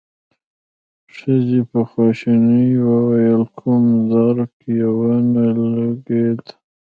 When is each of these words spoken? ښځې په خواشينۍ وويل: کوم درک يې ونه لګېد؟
ښځې 1.15 1.59
په 1.71 1.79
خواشينۍ 1.89 2.67
وويل: 2.89 3.43
کوم 3.57 3.83
درک 4.11 4.53
يې 4.75 4.87
ونه 4.97 5.45
لګېد؟ 5.75 6.43